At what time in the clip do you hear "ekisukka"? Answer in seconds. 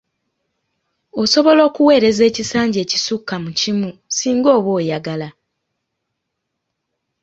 2.85-3.35